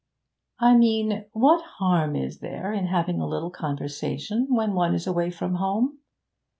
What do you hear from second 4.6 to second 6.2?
one is away from home?